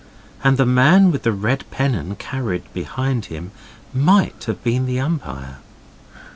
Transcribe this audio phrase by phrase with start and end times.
[0.43, 3.51] And the man with a red pennon carried behind him
[3.93, 5.57] MIGHT have been the umpire.